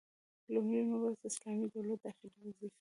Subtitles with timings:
[0.53, 2.67] لومړی مبحث: د اسلامي دولت داخلي وظيفي: